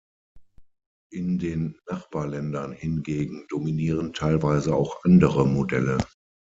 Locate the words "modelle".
5.45-5.99